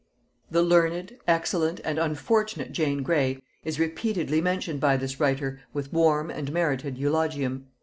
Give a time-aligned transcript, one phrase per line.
[0.55, 6.31] ]The learned, excellent, and unfortunate Jane Grey is repeatedly mentioned by this writer with warm
[6.31, 7.67] and merited eulogium.